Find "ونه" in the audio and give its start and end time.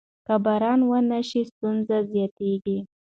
0.89-1.19